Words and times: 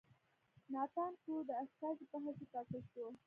ناتان 0.73 1.11
کرو 1.21 1.37
د 1.49 1.51
استازي 1.63 2.05
په 2.11 2.17
حیث 2.23 2.37
وټاکل 2.41 2.81
شو. 2.91 3.05